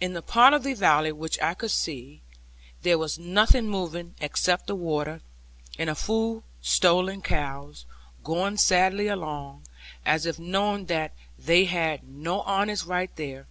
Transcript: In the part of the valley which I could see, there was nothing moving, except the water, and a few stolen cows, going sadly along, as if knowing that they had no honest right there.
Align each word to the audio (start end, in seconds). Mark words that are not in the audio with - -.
In 0.00 0.14
the 0.14 0.22
part 0.22 0.54
of 0.54 0.62
the 0.62 0.72
valley 0.72 1.12
which 1.12 1.38
I 1.42 1.52
could 1.52 1.70
see, 1.70 2.22
there 2.80 2.96
was 2.96 3.18
nothing 3.18 3.68
moving, 3.68 4.14
except 4.18 4.66
the 4.66 4.74
water, 4.74 5.20
and 5.78 5.90
a 5.90 5.94
few 5.94 6.42
stolen 6.62 7.20
cows, 7.20 7.84
going 8.24 8.56
sadly 8.56 9.08
along, 9.08 9.64
as 10.06 10.24
if 10.24 10.38
knowing 10.38 10.86
that 10.86 11.12
they 11.38 11.66
had 11.66 12.08
no 12.08 12.40
honest 12.40 12.86
right 12.86 13.14
there. 13.16 13.46